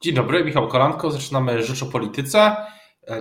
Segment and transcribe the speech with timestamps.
[0.00, 1.10] Dzień dobry, Michał Kolanko.
[1.10, 2.56] Zaczynamy Rzecz o Polityce.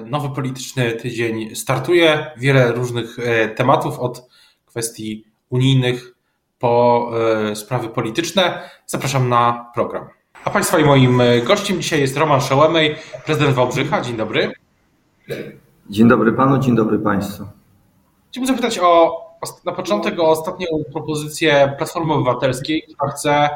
[0.05, 2.31] Nowy polityczny tydzień startuje.
[2.37, 4.27] Wiele różnych e, tematów, od
[4.65, 6.15] kwestii unijnych
[6.59, 7.09] po
[7.51, 8.69] e, sprawy polityczne.
[8.85, 10.07] Zapraszam na program.
[10.43, 14.01] A Państwa i moim e, gościem dzisiaj jest Roman Szołemej, prezydent Wałbrzycha.
[14.01, 14.51] Dzień dobry.
[15.89, 17.45] Dzień dobry Panu, dzień dobry Państwu.
[18.31, 19.21] Chciałbym zapytać o,
[19.65, 23.49] na początek o ostatnią propozycję Platformy Obywatelskiej, która chce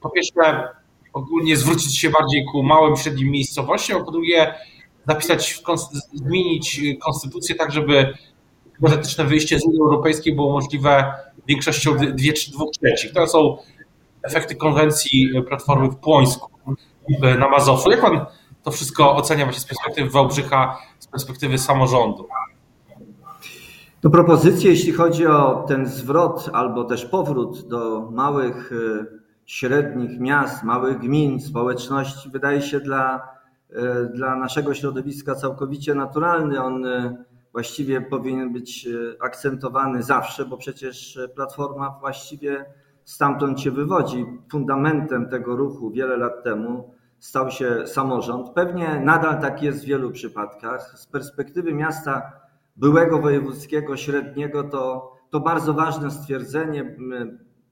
[0.00, 0.77] po pierwsze
[1.12, 4.54] ogólnie zwrócić się bardziej ku małym, średnim miejscowościom, a po drugie
[5.06, 5.62] napisać,
[6.14, 8.14] zmienić konstytucję tak, żeby
[8.76, 11.12] hipotetyczne wyjście z Unii Europejskiej było możliwe
[11.46, 13.12] większością dwie, dwóch trzecich.
[13.12, 13.58] To są
[14.22, 16.50] efekty konwencji Platformy w Płońsku
[17.38, 17.90] na Mazowszu.
[17.90, 18.26] Jak pan
[18.62, 22.28] to wszystko ocenia właśnie z perspektywy Wałbrzycha, z perspektywy samorządu?
[24.00, 28.70] To propozycje, jeśli chodzi o ten zwrot albo też powrót do małych
[29.48, 33.28] średnich miast, małych gmin, społeczności wydaje się dla,
[33.70, 36.62] e, dla naszego środowiska całkowicie naturalny.
[36.62, 42.64] On e, właściwie powinien być e, akcentowany zawsze, bo przecież Platforma właściwie
[43.04, 44.26] stamtąd się wywodzi.
[44.50, 48.50] Fundamentem tego ruchu wiele lat temu stał się samorząd.
[48.50, 50.98] Pewnie nadal tak jest w wielu przypadkach.
[50.98, 52.32] Z perspektywy miasta
[52.76, 56.96] byłego wojewódzkiego, średniego, to, to bardzo ważne stwierdzenie,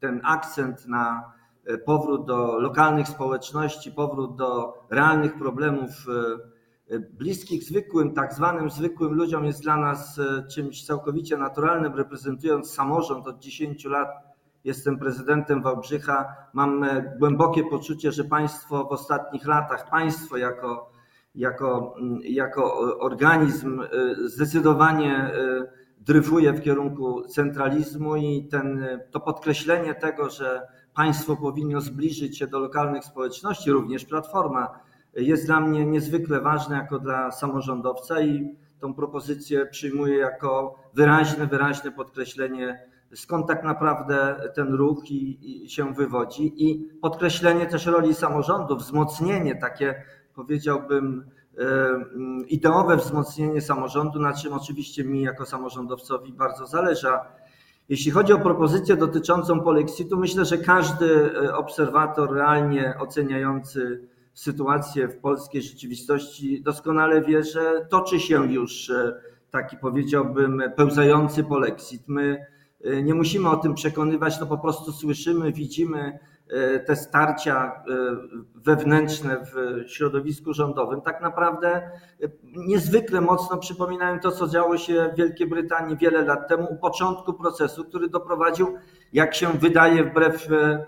[0.01, 1.36] ten akcent na
[1.85, 5.91] powrót do lokalnych społeczności, powrót do realnych problemów
[6.89, 11.95] e, e, bliskich zwykłym, tak zwanym zwykłym ludziom jest dla nas e, czymś całkowicie naturalnym.
[11.95, 14.09] Reprezentując samorząd od 10 lat,
[14.65, 16.35] jestem prezydentem Wałbrzycha.
[16.53, 16.85] Mam
[17.19, 20.91] głębokie poczucie, że państwo w ostatnich latach, państwo jako,
[21.35, 23.83] jako, mm, jako organizm
[24.25, 25.31] zdecydowanie
[26.01, 32.59] dryfuje w kierunku centralizmu i ten, to podkreślenie tego, że państwo powinno zbliżyć się do
[32.59, 34.81] lokalnych społeczności, również Platforma,
[35.15, 41.93] jest dla mnie niezwykle ważne jako dla samorządowca i tą propozycję przyjmuję jako wyraźne, wyraźne
[41.93, 42.81] podkreślenie,
[43.15, 49.55] skąd tak naprawdę ten ruch i, i się wywodzi i podkreślenie też roli samorządu, wzmocnienie
[49.55, 50.03] takie
[50.35, 51.25] powiedziałbym
[52.49, 57.09] ideowe wzmocnienie samorządu, na czym oczywiście mi jako samorządowcowi bardzo zależy.
[57.89, 64.01] Jeśli chodzi o propozycję dotyczącą polexitu, myślę, że każdy e, obserwator realnie oceniający
[64.35, 69.21] sytuację w polskiej rzeczywistości doskonale wie, że toczy się już e,
[69.51, 72.03] taki powiedziałbym pełzający polexit.
[72.07, 72.47] My
[72.85, 76.19] e, nie musimy o tym przekonywać, no po prostu słyszymy, widzimy
[76.87, 77.83] te starcia
[78.55, 81.91] wewnętrzne w środowisku rządowym tak naprawdę
[82.43, 87.35] niezwykle mocno przypominają to, co działo się w Wielkiej Brytanii wiele lat temu, u początku
[87.35, 88.75] procesu, który doprowadził,
[89.13, 90.87] jak się wydaje, wbrew e,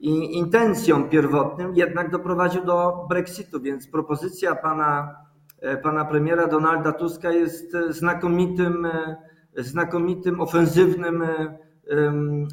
[0.00, 3.60] intencjom pierwotnym, jednak doprowadził do Brexitu.
[3.60, 5.16] Więc propozycja pana,
[5.60, 9.16] e, pana premiera Donalda Tuska jest znakomitym, e,
[9.56, 11.24] znakomitym, ofensywnym,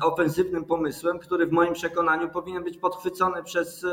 [0.04, 3.86] ofensywnym pomysłem, który w moim przekonaniu powinien być podchwycony przez,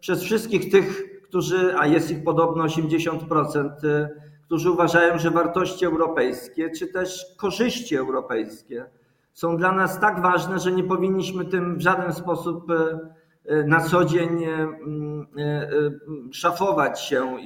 [0.00, 4.08] przez wszystkich tych, którzy, a jest ich podobno 80%, y,
[4.44, 8.84] którzy uważają, że wartości europejskie czy też korzyści europejskie
[9.32, 14.04] są dla nas tak ważne, że nie powinniśmy tym w żaden sposób y, na co
[14.04, 14.44] dzień
[16.32, 17.36] szafować się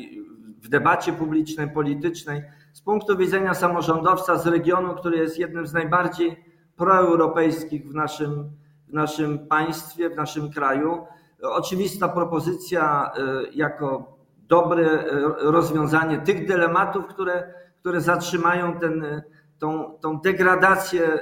[0.63, 2.43] w debacie publicznej, politycznej.
[2.73, 6.45] Z punktu widzenia samorządowca z regionu, który jest jednym z najbardziej
[6.77, 8.51] proeuropejskich w naszym,
[8.89, 11.07] w naszym państwie, w naszym kraju,
[11.43, 14.17] oczywista propozycja y, jako
[14.49, 15.07] dobre y,
[15.39, 19.23] rozwiązanie tych dylematów, które, które zatrzymają ten, y,
[19.59, 21.19] tą, tą degradację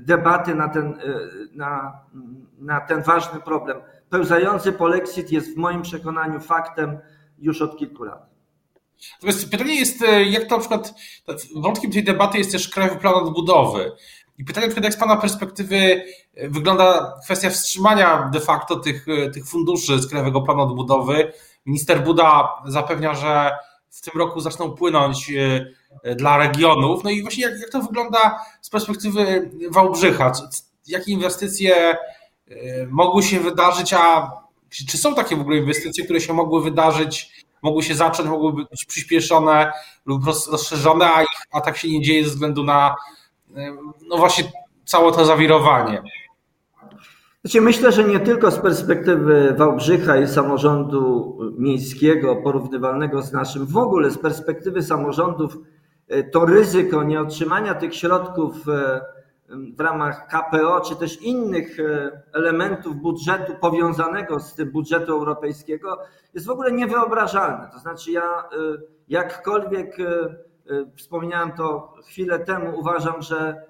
[0.00, 0.98] debaty na ten,
[1.52, 2.00] na,
[2.58, 3.78] na ten ważny problem.
[4.10, 6.98] Pełzający polexit jest w moim przekonaniu faktem
[7.38, 8.35] już od kilku lat.
[9.12, 10.94] Natomiast pytanie jest, jak to na przykład,
[11.56, 13.92] wątkiem tej debaty jest też Krajowy Plan Odbudowy.
[14.38, 19.46] I pytanie, jak z Pana perspektywy e, wygląda kwestia wstrzymania de facto tych, e, tych
[19.46, 21.32] funduszy z Krajowego Planu Odbudowy.
[21.66, 23.50] Minister Buda zapewnia, że
[23.90, 25.32] w tym roku zaczną płynąć
[26.02, 27.04] e, dla regionów.
[27.04, 30.32] No i właśnie jak, jak to wygląda z perspektywy Wałbrzycha?
[30.86, 31.96] Jakie inwestycje
[32.88, 34.32] mogły się wydarzyć, a
[34.88, 38.84] czy są takie w ogóle inwestycje, które się mogły wydarzyć, mogły się zacząć, mogły być
[38.84, 39.72] przyspieszone
[40.06, 42.94] lub rozszerzone, a, ich, a tak się nie dzieje ze względu na
[44.08, 44.44] no właśnie
[44.84, 46.02] całe to zawirowanie.
[47.44, 53.76] Znaczy myślę, że nie tylko z perspektywy Wałbrzycha i samorządu miejskiego porównywalnego z naszym, w
[53.76, 55.58] ogóle z perspektywy samorządów
[56.08, 59.00] e, to ryzyko nieotrzymania tych środków e,
[59.48, 61.76] w ramach KPO, czy też innych
[62.32, 65.98] elementów budżetu powiązanego z tym budżetu europejskiego
[66.34, 67.70] jest w ogóle niewyobrażalne.
[67.72, 68.44] To znaczy ja
[69.08, 69.96] jakkolwiek
[70.96, 73.62] wspomniałem to chwilę temu, uważam, że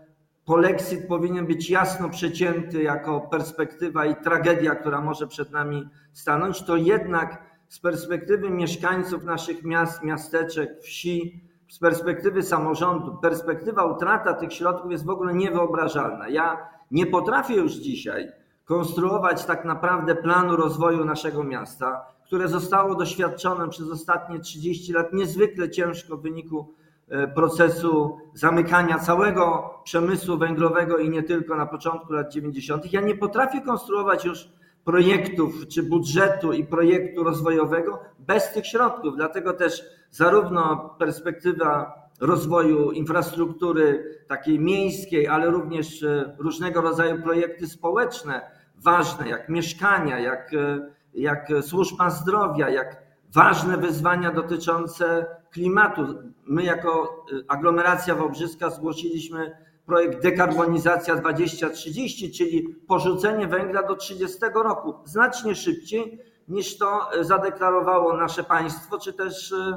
[0.44, 6.76] polexit powinien być jasno przecięty jako perspektywa i tragedia, która może przed nami stanąć, to
[6.76, 14.90] jednak z perspektywy mieszkańców naszych miast, miasteczek, wsi, z perspektywy samorządu, perspektywa utrata tych środków
[14.90, 16.28] jest w ogóle niewyobrażalna.
[16.28, 18.32] Ja nie potrafię już dzisiaj
[18.64, 25.70] konstruować tak naprawdę planu rozwoju naszego miasta, które zostało doświadczone przez ostatnie 30 lat niezwykle
[25.70, 26.74] ciężko w wyniku
[27.08, 32.92] E, procesu zamykania całego przemysłu węglowego i nie tylko na początku lat 90.
[32.92, 34.48] Ja nie potrafię konstruować już
[34.86, 39.16] projektów czy budżetu i projektu rozwojowego bez tych środków.
[39.16, 48.50] Dlatego też zarówno perspektywa rozwoju infrastruktury takiej miejskiej, ale również e, różnego rodzaju projekty społeczne
[48.76, 56.02] ważne, jak mieszkania, jak, e, jak służba zdrowia, jak ważne wyzwania dotyczące klimatu.
[56.46, 59.56] My jako y, aglomeracja Wałbrzyska zgłosiliśmy
[59.86, 68.16] projekt dekarbonizacja 2030, czyli porzucenie węgla do 30 roku, znacznie szybciej niż to y, zadeklarowało
[68.16, 69.76] nasze państwo, czy też, y,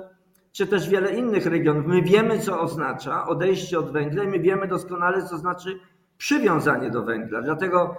[0.52, 1.86] czy też wiele innych regionów.
[1.86, 5.80] My wiemy, co oznacza odejście od węgla i my wiemy doskonale, co znaczy
[6.18, 7.42] przywiązanie do węgla.
[7.42, 7.96] Dlatego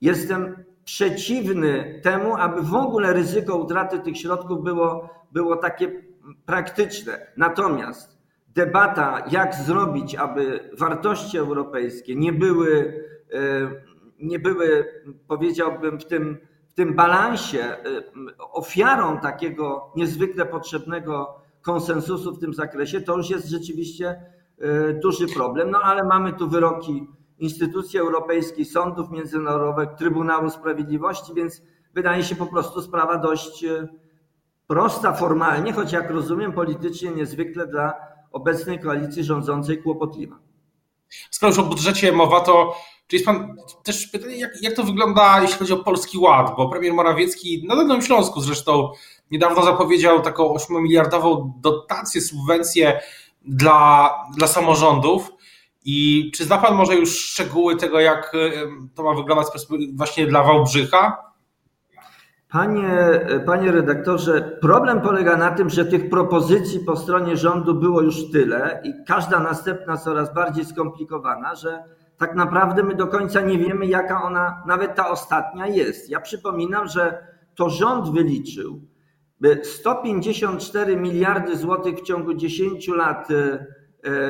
[0.00, 6.02] jestem przeciwny temu, aby w ogóle ryzyko utraty tych środków było, było takie
[6.46, 7.26] praktyczne.
[7.36, 8.17] Natomiast
[8.58, 13.02] debata, jak zrobić, aby wartości europejskie nie były,
[13.32, 13.38] e,
[14.18, 14.86] nie były
[15.28, 16.38] powiedziałbym, w tym,
[16.68, 17.76] w tym balansie e,
[18.38, 24.22] ofiarą takiego niezwykle potrzebnego konsensusu w tym zakresie, to już jest rzeczywiście
[24.58, 25.70] e, duży problem.
[25.70, 27.06] No ale mamy tu wyroki
[27.38, 31.62] instytucji europejskich, sądów międzynarodowych, Trybunału Sprawiedliwości, więc
[31.94, 33.64] wydaje się po prostu sprawa dość
[34.66, 40.36] prosta formalnie, choć jak rozumiem politycznie niezwykle dla obecnej koalicji rządzącej kłopotliwa.
[41.30, 42.76] Skoro już o budżecie mowa, to
[43.08, 46.56] czy jest pan też pytanie, jak, jak to wygląda, jeśli chodzi o Polski Ład?
[46.56, 48.92] Bo premier Morawiecki na Dolnym Śląsku zresztą
[49.30, 53.00] niedawno zapowiedział taką 8-miliardową dotację, subwencję
[53.42, 55.32] dla, dla samorządów.
[55.84, 58.32] I czy zna pan może już szczegóły tego, jak
[58.94, 59.46] to ma wyglądać
[59.94, 61.27] właśnie dla Wałbrzycha?
[62.50, 68.30] Panie, panie redaktorze, problem polega na tym, że tych propozycji po stronie rządu było już
[68.30, 71.84] tyle i każda następna coraz bardziej skomplikowana, że
[72.18, 76.10] tak naprawdę my do końca nie wiemy, jaka ona, nawet ta ostatnia jest.
[76.10, 78.80] Ja przypominam, że to rząd wyliczył
[79.62, 83.66] 154 miliardy złotych w ciągu 10 lat E,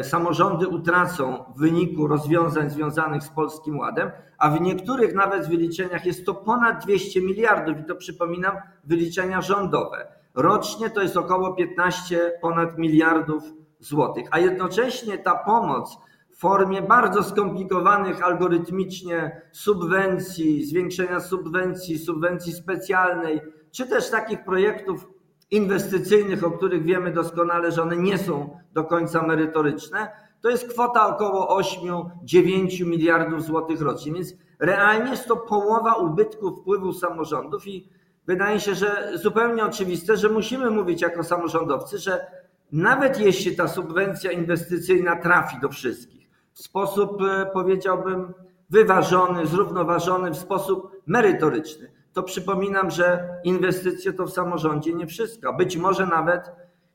[0.03, 6.27] samorządy utracą w wyniku rozwiązań związanych z Polskim Ładem, a w niektórych nawet wyliczeniach jest
[6.27, 10.07] to ponad 200 miliardów i to przypominam wyliczenia rządowe.
[10.35, 13.43] Rocznie to jest około 15 ponad miliardów
[13.81, 15.99] złotych, a jednocześnie ta pomoc
[16.31, 23.41] w formie bardzo skomplikowanych algorytmicznie subwencji, zwiększenia subwencji, subwencji specjalnej,
[23.71, 25.09] czy też takich projektów
[25.51, 30.09] inwestycyjnych, o których wiemy doskonale, że one nie są do końca merytoryczne,
[30.41, 34.13] to jest kwota około 8-9 miliardów złotych rocznie.
[34.13, 37.89] Więc realnie jest to połowa ubytku wpływów samorządów i
[38.27, 42.27] wydaje się, że zupełnie oczywiste, że musimy mówić jako samorządowcy, że
[42.73, 48.35] nawet jeśli ta subwencja inwestycyjna trafi do wszystkich w sposób, e, powiedziałbym,
[48.71, 55.55] wyważony, zrównoważony, w sposób merytoryczny, to przypominam, że inwestycje to w samorządzie nie wszystko.
[55.55, 56.51] Być może nawet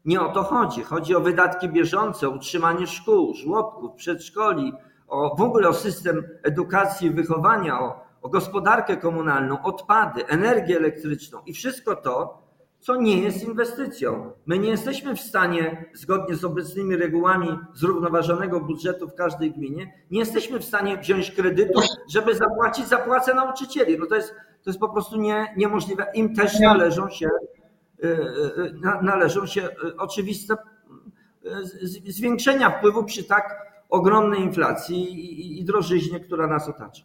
[0.05, 0.83] nie o to chodzi.
[0.83, 4.73] Chodzi o wydatki bieżące, utrzymanie szkół, żłobków, przedszkoli,
[5.07, 11.39] o, w ogóle o system edukacji i wychowania, o, o gospodarkę komunalną, odpady, energię elektryczną
[11.45, 12.43] i wszystko to,
[12.79, 14.31] co nie jest inwestycją.
[14.45, 20.19] My nie jesteśmy w stanie, zgodnie z obecnymi regułami zrównoważonego budżetu w każdej gminie, nie
[20.19, 23.99] jesteśmy w stanie wziąć kredytu, żeby zapłacić zapłacę nauczycieli.
[23.99, 26.11] No to jest to jest po prostu nie, niemożliwe.
[26.13, 27.29] Im też należą się,
[28.03, 30.55] y, y, należą się y, oczywiste
[32.07, 37.03] zwiększenia wpływu przy tak ogromnej inflacji i drożyźnie, która nas otacza.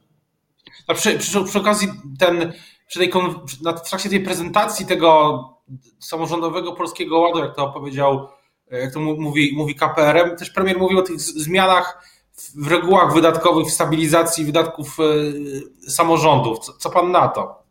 [0.86, 1.88] A przy, przy, przy okazji
[2.18, 2.52] ten,
[2.86, 3.12] przy tej,
[3.76, 5.42] w trakcie tej prezentacji tego
[5.98, 8.28] samorządowego polskiego ładu, jak to opowiedział,
[8.70, 12.04] jak to mówi, mówi KPRM, też premier mówił o tych zmianach
[12.56, 16.58] w regułach wydatkowych, w stabilizacji wydatków e, samorządów.
[16.58, 17.62] Co, co pan na to?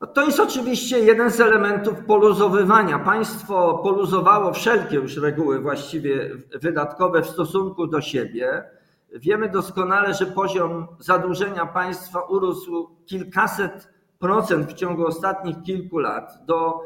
[0.00, 2.98] No to jest oczywiście jeden z elementów poluzowywania.
[2.98, 8.64] Państwo poluzowało wszelkie już reguły właściwie wydatkowe w stosunku do siebie.
[9.12, 16.80] wiemy doskonale, że poziom zadłużenia państwa urósł kilkaset procent w ciągu ostatnich kilku lat do,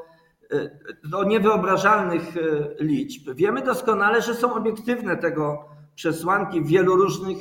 [1.04, 2.34] do niewyobrażalnych
[2.80, 3.34] liczb.
[3.34, 5.64] Wiemy doskonale, że są obiektywne tego
[6.00, 7.38] przesłanki w wielu różnych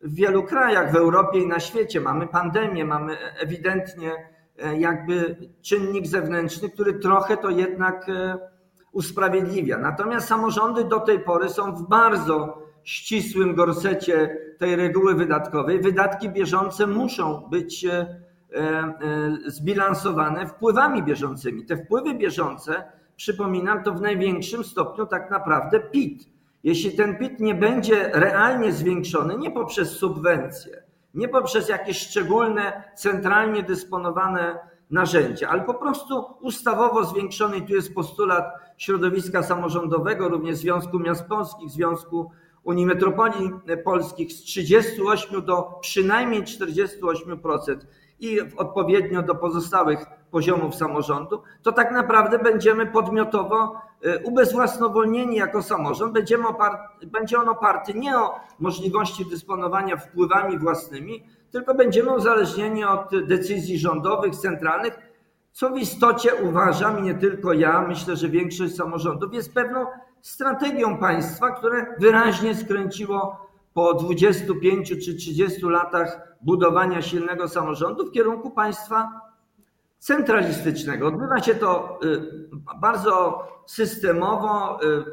[0.00, 2.00] w wielu krajach w Europie i na świecie.
[2.00, 4.12] Mamy pandemię, mamy ewidentnie
[4.58, 8.38] e, jakby czynnik zewnętrzny, który trochę to jednak e,
[8.92, 9.78] usprawiedliwia.
[9.78, 15.80] Natomiast samorządy do tej pory są w bardzo ścisłym gorsecie tej reguły wydatkowej.
[15.80, 18.22] Wydatki bieżące muszą być e,
[19.46, 21.66] zbilansowane wpływami bieżącymi.
[21.66, 22.84] Te wpływy bieżące,
[23.16, 26.31] przypominam, to w największym stopniu tak naprawdę PIT
[26.64, 30.82] jeśli ten PIT nie będzie realnie zwiększony, nie poprzez subwencje,
[31.14, 34.58] nie poprzez jakieś szczególne, centralnie dysponowane
[34.90, 38.44] narzędzia, ale po prostu ustawowo zwiększony, i tu jest postulat
[38.78, 42.30] środowiska samorządowego, również Związku Miast Polskich, Związku
[42.64, 43.50] Unii Metropolii
[43.84, 47.76] Polskich z 38 do przynajmniej 48%
[48.20, 53.80] i odpowiednio do pozostałych poziomów samorządu, to tak naprawdę będziemy podmiotowo
[54.24, 56.12] ubezwłasnowolnieni jako samorząd.
[56.12, 63.26] Będziemy oparty, będzie on oparty nie o możliwości dysponowania wpływami własnymi, tylko będziemy uzależnieni od
[63.26, 64.98] decyzji rządowych, centralnych,
[65.52, 69.86] co w istocie uważam, nie tylko ja, myślę, że większość samorządów jest pewną
[70.20, 78.50] strategią państwa, które wyraźnie skręciło po 25 czy 30 latach budowania silnego samorządu w kierunku
[78.50, 79.31] państwa
[80.02, 81.06] centralistycznego.
[81.06, 82.20] Odbywa się to y,
[82.80, 85.04] bardzo systemowo, y,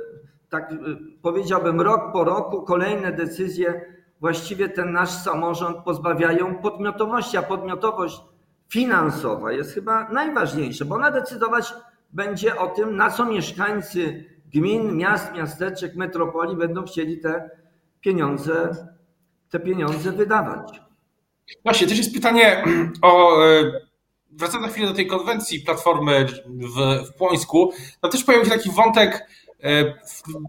[0.49, 0.75] tak y,
[1.21, 3.81] powiedziałbym rok po roku, kolejne decyzje
[4.19, 8.21] właściwie ten nasz samorząd pozbawiają podmiotowości, a podmiotowość
[8.69, 11.73] finansowa jest chyba najważniejsza, bo ona decydować
[12.13, 17.49] będzie o tym, na co mieszkańcy gmin, miast, miasteczek, metropolii będą chcieli te
[18.01, 18.75] pieniądze,
[19.49, 20.81] te pieniądze wydawać.
[21.63, 22.63] Właśnie, też jest pytanie
[23.01, 23.37] o
[24.31, 28.71] wracając na chwilę do tej konwencji Platformy w, w Płońsku, no też pojawił się taki
[28.71, 29.85] wątek e,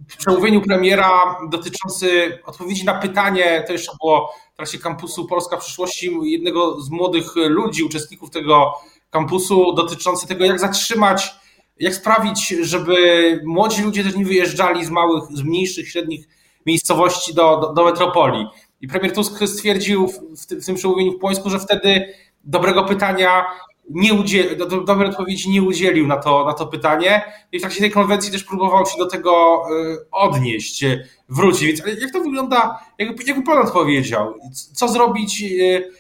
[0.09, 6.19] w przemówieniu premiera dotyczący odpowiedzi na pytanie, to jeszcze było w trakcie kampusu Polska przyszłości,
[6.23, 8.73] jednego z młodych ludzi, uczestników tego
[9.11, 11.35] kampusu, dotyczący tego, jak zatrzymać,
[11.81, 16.29] jak sprawić, żeby młodzi ludzie też nie wyjeżdżali z małych, z mniejszych, średnich
[16.67, 18.47] miejscowości do, do, do metropolii.
[18.81, 20.21] I premier Tusk stwierdził w,
[20.61, 23.47] w tym przemówieniu w Płońsku, że wtedy dobrego pytania
[23.91, 27.61] nie udzielił, do, do, dobrej odpowiedzi nie udzielił na to, na to pytanie i w
[27.61, 31.83] trakcie tej konwencji też próbował się do tego y, odnieść, y, wrócić.
[31.83, 34.35] Więc jak to wygląda, jakby, jakby pan odpowiedział?
[34.53, 35.93] Co zrobić y,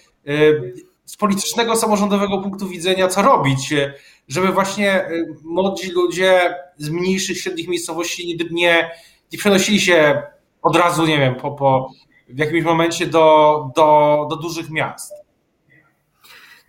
[1.04, 3.74] z politycznego, samorządowego punktu widzenia, co robić,
[4.28, 5.08] żeby właśnie
[5.44, 8.90] młodzi ludzie z mniejszych, średnich miejscowości nie,
[9.32, 10.22] nie przenosili się
[10.62, 11.90] od razu, nie wiem, po, po
[12.28, 15.12] w jakimś momencie do, do, do dużych miast?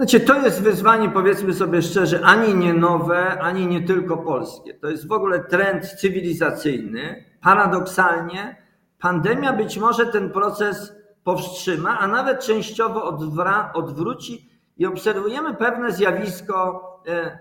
[0.01, 4.74] Znaczy, to jest wyzwanie, powiedzmy sobie szczerze, ani nie nowe, ani nie tylko polskie.
[4.74, 7.25] To jest w ogóle trend cywilizacyjny.
[7.41, 8.55] Paradoksalnie,
[9.00, 10.93] pandemia być może ten proces
[11.24, 17.39] powstrzyma, a nawet częściowo odwra, odwróci i obserwujemy pewne zjawisko, e, e,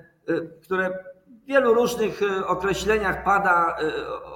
[0.62, 0.90] które
[1.44, 3.76] w wielu różnych e, określeniach pada,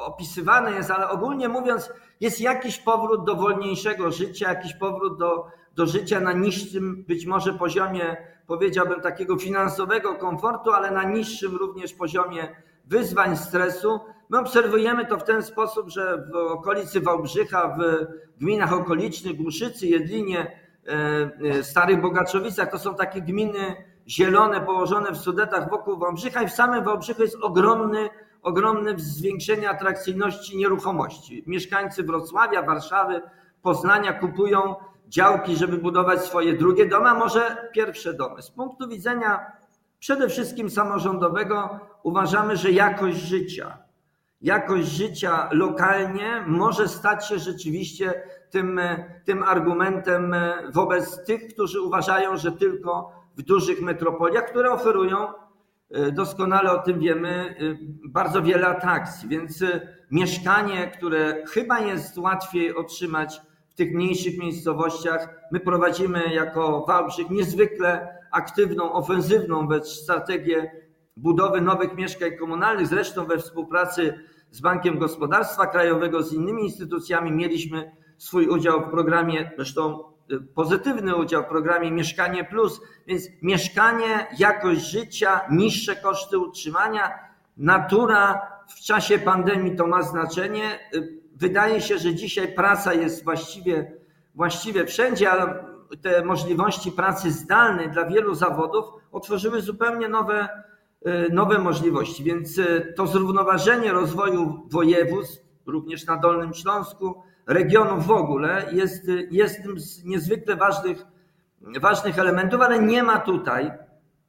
[0.06, 5.86] opisywane jest, ale ogólnie mówiąc, jest jakiś powrót do wolniejszego życia, jakiś powrót do do
[5.86, 8.16] życia na niższym być może poziomie,
[8.46, 12.48] powiedziałbym, takiego finansowego komfortu, ale na niższym również poziomie
[12.84, 14.00] wyzwań, stresu.
[14.28, 18.06] My obserwujemy to w ten sposób, że w okolicy Wałbrzycha, w
[18.40, 23.76] gminach okolicznych, Głuszycy, Jedlinie, e, e, Starych Bogaczowicach, to są takie gminy
[24.08, 28.08] zielone położone w Sudetach wokół Wałbrzycha i w samym Wałbrzychu jest ogromny,
[28.42, 31.44] ogromne zwiększenie atrakcyjności nieruchomości.
[31.46, 33.22] Mieszkańcy Wrocławia, Warszawy,
[33.62, 34.74] Poznania kupują
[35.08, 38.42] działki, żeby budować swoje drugie domy, a może pierwsze domy.
[38.42, 39.52] Z punktu widzenia
[39.98, 43.78] przede wszystkim samorządowego uważamy, że jakość życia,
[44.40, 48.80] jakość życia lokalnie może stać się rzeczywiście tym,
[49.24, 50.34] tym argumentem
[50.72, 55.16] wobec tych, którzy uważają, że tylko w dużych metropoliach, które oferują,
[56.12, 57.56] doskonale o tym wiemy,
[58.04, 59.28] bardzo wiele atrakcji.
[59.28, 59.64] Więc
[60.10, 63.40] mieszkanie, które chyba jest łatwiej otrzymać
[63.74, 65.28] w tych mniejszych miejscowościach.
[65.50, 70.70] My prowadzimy jako Wałbrzych niezwykle aktywną, ofensywną wręcz strategię
[71.16, 72.86] budowy nowych mieszkań komunalnych.
[72.86, 74.18] Zresztą we współpracy
[74.50, 81.16] z Bankiem Gospodarstwa Krajowego, z innymi instytucjami mieliśmy swój udział w programie, zresztą y, pozytywny
[81.16, 87.18] udział w programie Mieszkanie Plus, więc mieszkanie, jakość życia, niższe koszty utrzymania,
[87.56, 90.78] natura w czasie pandemii to ma znaczenie.
[91.34, 93.92] Y, wydaje się, że dzisiaj praca jest właściwie,
[94.34, 95.64] właściwie wszędzie, ale
[96.02, 100.48] te możliwości pracy zdalnej dla wielu zawodów otworzyły zupełnie nowe,
[101.30, 102.24] nowe możliwości.
[102.24, 102.60] Więc
[102.96, 110.04] to zrównoważenie rozwoju województw, również na Dolnym Śląsku, regionów w ogóle, jest, jest jednym z
[110.04, 111.06] niezwykle ważnych,
[111.80, 113.72] ważnych elementów, ale nie ma tutaj,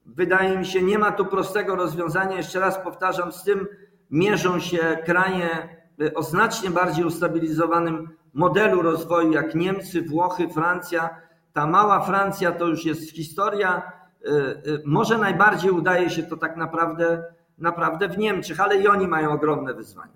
[0.06, 2.38] wydaje mi się, nie ma tu prostego rozwiązania.
[2.38, 3.68] Jeszcze raz powtarzam, z tym
[4.12, 5.75] mierzą się kraje
[6.16, 11.10] o znacznie bardziej ustabilizowanym modelu rozwoju, jak Niemcy, Włochy, Francja.
[11.54, 13.92] Ta mała Francja to już jest historia.
[14.26, 14.30] Y,
[14.72, 17.24] y, może najbardziej udaje się to tak naprawdę,
[17.58, 20.14] naprawdę w Niemczech, ale i oni mają ogromne wyzwania.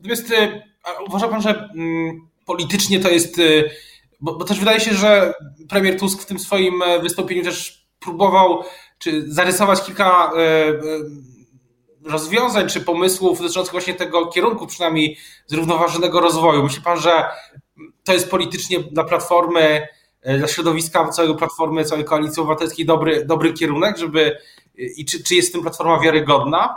[0.00, 0.62] Natomiast y,
[1.08, 3.40] uważa pan, że mm, politycznie to jest.
[4.20, 5.34] Bo, bo też wydaje się, że
[5.68, 8.64] premier Tusk w tym swoim wystąpieniu też próbował
[8.98, 10.30] czy zarysować kilka
[12.04, 15.16] rozwiązań czy pomysłów dotyczących właśnie tego kierunku, przynajmniej
[15.46, 16.62] zrównoważonego rozwoju.
[16.62, 17.24] Myśli pan, że
[18.04, 19.86] to jest politycznie dla Platformy,
[20.22, 24.36] e, dla środowiska całego Platformy, całej Koalicji Obywatelskiej dobry, dobry kierunek, żeby
[24.74, 26.76] i czy, czy jest w tym Platforma wiarygodna?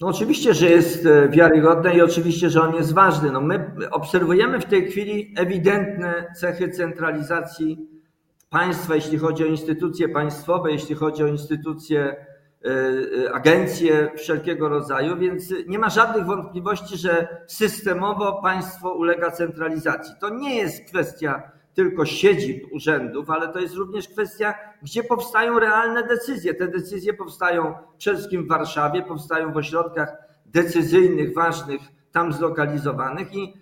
[0.00, 3.32] No oczywiście, że jest e, wiarygodny i oczywiście, że on jest ważny.
[3.32, 7.78] No my obserwujemy w tej chwili ewidentne cechy centralizacji
[8.50, 12.33] państwa, jeśli chodzi o instytucje państwowe, jeśli chodzi o instytucje E, e,
[13.32, 20.14] agencje wszelkiego rodzaju, więc nie ma żadnych wątpliwości, że systemowo państwo ulega centralizacji.
[20.20, 21.42] To nie jest kwestia
[21.74, 26.54] tylko siedzib urzędów, ale to jest również kwestia, gdzie powstają realne decyzje.
[26.54, 30.16] Te decyzje powstają przede wszystkim w Warszawie, powstają w ośrodkach
[30.46, 31.80] decyzyjnych, ważnych,
[32.12, 33.54] tam zlokalizowanych i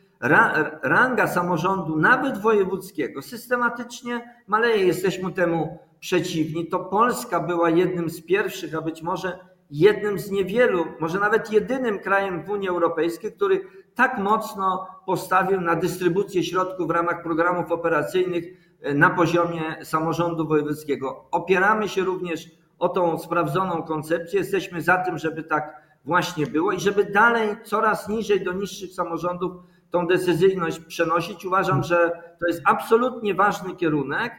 [0.82, 4.86] ranga samorządu, nawet wojewódzkiego, systematycznie maleje.
[4.86, 9.38] Jesteśmy temu przeciwni, to Polska była jednym z pierwszych, a być może
[9.70, 13.60] jednym z niewielu, może nawet jedynym krajem w Unii Europejskiej, który
[13.94, 18.44] tak mocno postawił na dystrybucję środków w ramach programów operacyjnych
[18.80, 21.24] e, na poziomie samorządu wojewódzkiego.
[21.30, 24.38] Opieramy się również o tą sprawdzoną koncepcję.
[24.40, 29.52] Jesteśmy za tym, żeby tak właśnie było i żeby dalej coraz niżej do niższych samorządów
[29.90, 31.44] tą decyzyjność przenosić.
[31.44, 34.32] Uważam, że to jest absolutnie ważny kierunek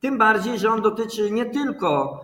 [0.00, 2.20] tym bardziej, że on dotyczy nie tylko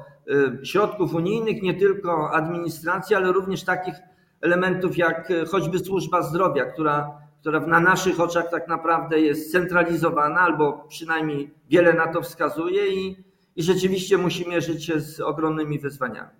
[0.62, 3.94] y, środków unijnych, nie tylko administracji, ale również takich
[4.40, 10.40] elementów jak y, choćby służba zdrowia, która, która na naszych oczach tak naprawdę jest centralizowana,
[10.40, 13.24] albo przynajmniej wiele na to wskazuje i,
[13.56, 16.30] i rzeczywiście musi mierzyć się z ogromnymi wyzwaniami.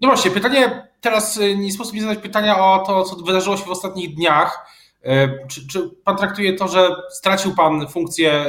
[0.00, 3.64] No właśnie, pytanie teraz y, nie sposób nie zadać pytania o to, co wydarzyło się
[3.64, 4.66] w ostatnich dniach.
[5.04, 8.46] E, czy, czy, pan traktuje to, że stracił pan funkcję, e,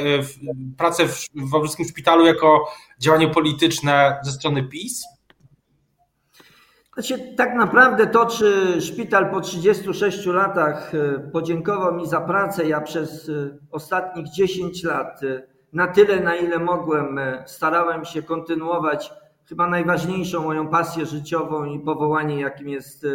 [0.78, 5.04] pracę w, w Wawrzyskim Szpitalu jako działanie polityczne ze strony PiS?
[6.94, 12.80] Znaczy, tak naprawdę to, czy szpital po 36 latach e, podziękował mi za pracę, ja
[12.80, 13.30] przez
[13.70, 15.20] ostatnich 10 lat
[15.72, 19.12] na tyle, na ile mogłem, starałem się kontynuować
[19.48, 23.06] chyba najważniejszą moją pasję życiową i powołanie, jakim jest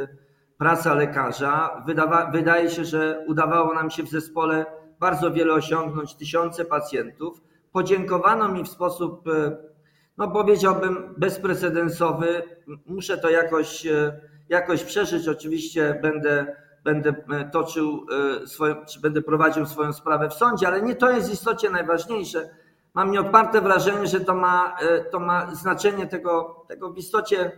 [0.61, 1.83] praca lekarza.
[1.85, 4.65] Wydawa, wydaje się, że udawało nam się w zespole
[4.99, 7.41] bardzo wiele osiągnąć, tysiące pacjentów.
[7.71, 9.57] Podziękowano mi w sposób, e,
[10.17, 12.43] no powiedziałbym, bezprecedensowy.
[12.85, 15.27] Muszę to jakoś, e, jakoś przeżyć.
[15.27, 18.05] Oczywiście będę, będę e, toczył
[18.45, 22.49] swoją, czy będę prowadził swoją sprawę w sądzie, ale nie to jest w istocie najważniejsze.
[22.93, 24.77] Mam nieodparte wrażenie, że to ma,
[25.11, 27.51] to ma znaczenie tego, tego w istocie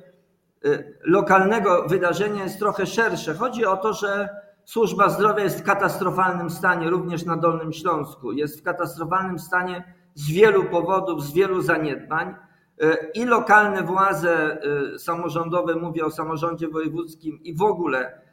[1.03, 3.33] lokalnego wydarzenia jest trochę szersze.
[3.33, 4.29] Chodzi o to, że
[4.65, 8.31] służba zdrowia jest w katastrofalnym stanie, również na Dolnym Śląsku.
[8.31, 9.83] Jest w katastrofalnym stanie
[10.15, 12.35] z wielu powodów, z wielu zaniedbań.
[12.83, 14.57] Y, I lokalne władze
[14.93, 18.23] y, samorządowe, mówię o samorządzie wojewódzkim i w ogóle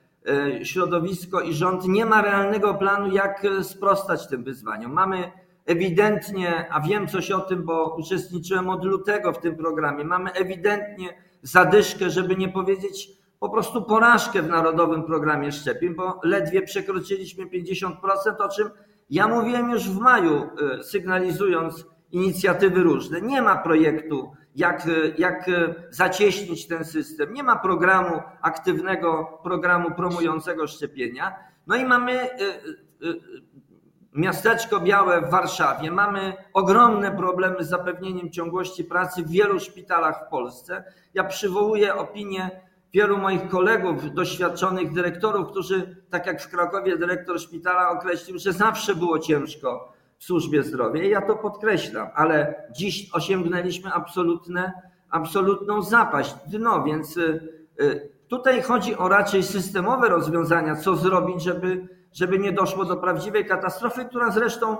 [0.62, 4.92] środowisko i rząd nie ma realnego planu, jak sprostać tym wyzwaniom.
[4.92, 5.32] Mamy
[5.66, 11.14] ewidentnie, a wiem coś o tym, bo uczestniczyłem od lutego w tym programie, mamy ewidentnie
[11.42, 13.08] zadyszkę, żeby nie powiedzieć
[13.40, 17.90] po prostu porażkę w Narodowym Programie Szczepień, bo ledwie przekroczyliśmy 50%,
[18.38, 18.70] o czym
[19.10, 20.48] ja mówiłem już w maju,
[20.80, 23.20] y, sygnalizując inicjatywy różne.
[23.20, 29.90] Nie ma projektu, jak, y, jak y, zacieśnić ten system, nie ma programu aktywnego, programu
[29.90, 31.34] promującego szczepienia.
[31.66, 32.28] No i mamy
[34.14, 35.90] miasteczko białe w Warszawie.
[35.90, 40.84] Mamy ogromne problemy z zapewnieniem ciągłości pracy w wielu szpitalach w Polsce.
[41.14, 42.50] Ja przywołuję opinię
[42.92, 48.94] wielu moich kolegów, doświadczonych dyrektorów, którzy, tak jak w Krakowie dyrektor szpitala określił, że zawsze
[48.94, 51.04] było ciężko w służbie zdrowia.
[51.04, 54.72] Ja to podkreślam, ale dziś osiągnęliśmy absolutne,
[55.10, 57.48] absolutną zapaść, dno, więc y,
[57.80, 63.46] y, tutaj chodzi o raczej systemowe rozwiązania, co zrobić, żeby żeby nie doszło do prawdziwej
[63.46, 64.76] katastrofy, która zresztą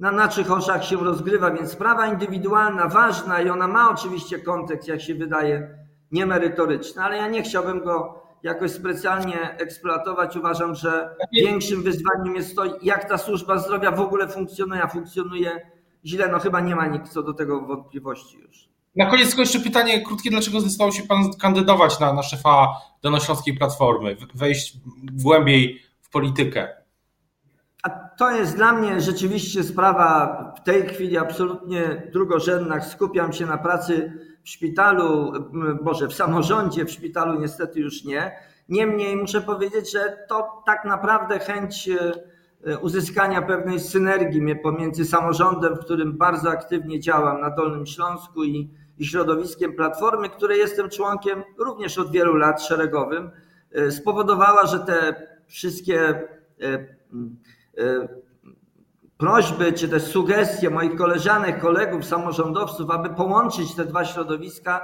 [0.00, 5.00] na naszych oczach się rozgrywa, więc sprawa indywidualna, ważna i ona ma oczywiście kontekst, jak
[5.00, 5.78] się wydaje,
[6.12, 10.36] niemerytoryczny, ale ja nie chciałbym go jakoś specjalnie eksploatować.
[10.36, 15.70] Uważam, że większym wyzwaniem jest to, jak ta służba zdrowia w ogóle funkcjonuje, a funkcjonuje
[16.04, 16.28] źle.
[16.28, 18.68] No chyba nie ma nikt co do tego wątpliwości już.
[18.96, 22.68] Na koniec tylko jeszcze pytanie krótkie, dlaczego zdecydował się Pan kandydować na, na szefa
[23.02, 24.76] Dolnośląskiej Platformy, wejść
[25.12, 25.82] głębiej
[26.14, 26.68] politykę?
[27.82, 32.80] A to jest dla mnie rzeczywiście sprawa w tej chwili absolutnie drugorzędna.
[32.80, 34.12] Skupiam się na pracy
[34.44, 35.32] w szpitalu,
[35.82, 38.32] może w samorządzie, w szpitalu niestety już nie.
[38.68, 45.84] Niemniej muszę powiedzieć, że to tak naprawdę chęć e, uzyskania pewnej synergii pomiędzy samorządem, w
[45.84, 51.98] którym bardzo aktywnie działam na Dolnym Śląsku i, i środowiskiem Platformy, której jestem członkiem również
[51.98, 53.30] od wielu lat szeregowym,
[53.72, 56.28] e, spowodowała, że te wszystkie
[56.60, 56.86] e,
[59.18, 64.80] prośby czy też sugestie moich koleżanek, kolegów, samorządowców, aby połączyć te dwa środowiska,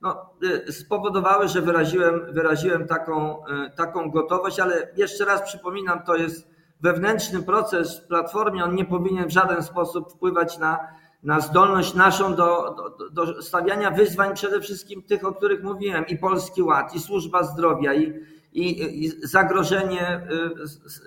[0.00, 0.30] no,
[0.68, 3.42] y, spowodowały, że wyraziłem, wyraziłem taką,
[3.76, 6.48] taką gotowość, ale jeszcze raz przypominam, to jest
[6.80, 10.78] wewnętrzny proces w Platformie, on nie powinien w żaden sposób wpływać na,
[11.22, 16.18] na zdolność naszą do, do, do stawiania wyzwań, przede wszystkim tych, o których mówiłem, i
[16.18, 18.12] Polski Ład, i służba zdrowia, i,
[18.54, 20.20] i, zagrożenie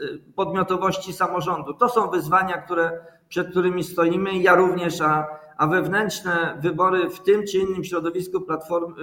[0.01, 1.73] y, podmiotowości samorządu.
[1.73, 4.37] To są wyzwania, które, przed którymi stoimy.
[4.37, 8.95] Ja również, a, a wewnętrzne wybory w tym czy innym środowisku platform,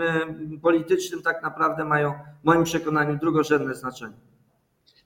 [0.54, 4.16] y, politycznym tak naprawdę mają w moim przekonaniu drugorzędne znaczenie.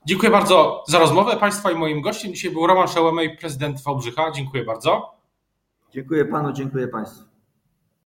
[0.05, 4.31] Dziękuję bardzo za rozmowę Państwa i moim gościem dzisiaj był Roman Szałemej, prezydent Wałbrzycha.
[4.31, 5.15] Dziękuję bardzo.
[5.91, 7.28] Dziękuję Panu, dziękuję Państwu.